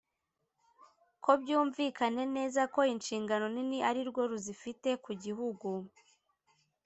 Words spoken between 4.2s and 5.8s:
ruzifite ku gihugu